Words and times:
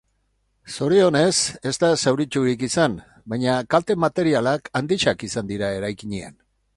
Zorionez, 0.75 1.33
ez 1.71 1.73
da 1.83 1.89
zauriturik 2.05 2.65
izan, 2.69 2.95
baina 3.33 3.57
kalte 3.75 3.99
materialak 4.07 4.73
handiak 4.81 5.27
dira 5.53 5.71
eraikinean. 5.81 6.35